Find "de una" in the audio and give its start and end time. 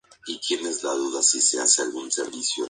0.95-1.11